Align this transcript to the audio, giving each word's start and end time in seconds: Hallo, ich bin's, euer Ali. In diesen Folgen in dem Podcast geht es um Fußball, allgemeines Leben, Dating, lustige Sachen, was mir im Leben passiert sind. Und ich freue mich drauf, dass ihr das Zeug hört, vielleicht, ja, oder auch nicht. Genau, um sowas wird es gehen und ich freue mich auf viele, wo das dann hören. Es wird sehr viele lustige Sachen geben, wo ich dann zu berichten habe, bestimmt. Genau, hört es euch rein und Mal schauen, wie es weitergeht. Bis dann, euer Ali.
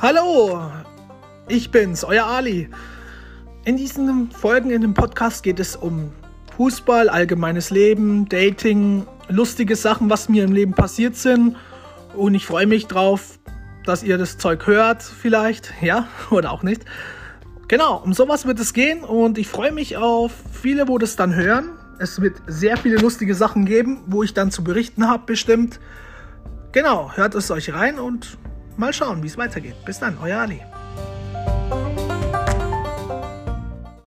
Hallo, 0.00 0.60
ich 1.48 1.72
bin's, 1.72 2.04
euer 2.04 2.24
Ali. 2.24 2.68
In 3.64 3.76
diesen 3.76 4.30
Folgen 4.30 4.70
in 4.70 4.80
dem 4.80 4.94
Podcast 4.94 5.42
geht 5.42 5.58
es 5.58 5.74
um 5.74 6.12
Fußball, 6.56 7.08
allgemeines 7.08 7.70
Leben, 7.70 8.28
Dating, 8.28 9.08
lustige 9.28 9.74
Sachen, 9.74 10.08
was 10.08 10.28
mir 10.28 10.44
im 10.44 10.52
Leben 10.52 10.72
passiert 10.72 11.16
sind. 11.16 11.56
Und 12.14 12.34
ich 12.34 12.46
freue 12.46 12.68
mich 12.68 12.86
drauf, 12.86 13.40
dass 13.86 14.04
ihr 14.04 14.18
das 14.18 14.38
Zeug 14.38 14.68
hört, 14.68 15.02
vielleicht, 15.02 15.74
ja, 15.82 16.06
oder 16.30 16.52
auch 16.52 16.62
nicht. 16.62 16.84
Genau, 17.66 17.96
um 17.96 18.12
sowas 18.12 18.46
wird 18.46 18.60
es 18.60 18.72
gehen 18.74 19.02
und 19.02 19.36
ich 19.36 19.48
freue 19.48 19.72
mich 19.72 19.96
auf 19.96 20.30
viele, 20.52 20.86
wo 20.86 20.98
das 20.98 21.16
dann 21.16 21.34
hören. 21.34 21.70
Es 21.98 22.20
wird 22.20 22.36
sehr 22.46 22.76
viele 22.76 22.98
lustige 22.98 23.34
Sachen 23.34 23.64
geben, 23.64 24.04
wo 24.06 24.22
ich 24.22 24.32
dann 24.32 24.52
zu 24.52 24.62
berichten 24.62 25.08
habe, 25.08 25.24
bestimmt. 25.26 25.80
Genau, 26.70 27.10
hört 27.16 27.34
es 27.34 27.50
euch 27.50 27.74
rein 27.74 27.98
und 27.98 28.38
Mal 28.78 28.92
schauen, 28.92 29.24
wie 29.24 29.26
es 29.26 29.36
weitergeht. 29.36 29.74
Bis 29.84 29.98
dann, 29.98 30.16
euer 30.22 30.38
Ali. 30.38 30.60